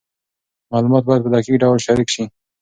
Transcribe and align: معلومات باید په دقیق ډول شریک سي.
معلومات 0.73 1.03
باید 1.07 1.23
په 1.23 1.29
دقیق 1.35 1.55
ډول 1.63 1.77
شریک 1.85 2.07
سي. 2.15 2.23